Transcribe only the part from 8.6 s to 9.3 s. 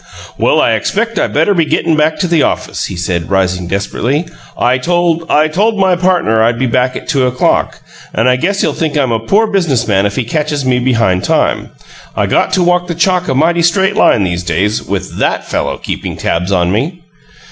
he'll think I'm a